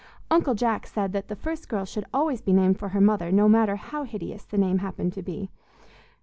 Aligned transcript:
Uncle 0.31 0.55
Jack 0.55 0.87
said 0.87 1.13
that 1.13 1.27
the 1.27 1.35
first 1.35 1.69
girl 1.69 1.85
should 1.85 2.05
always 2.11 2.41
be 2.41 2.51
named 2.53 2.79
for 2.79 2.89
her 2.89 2.99
mother, 2.99 3.31
no 3.31 3.47
matter 3.47 3.75
how 3.75 4.01
hideous 4.01 4.43
the 4.43 4.57
name 4.57 4.79
happened 4.79 5.13
to 5.13 5.21
be. 5.21 5.51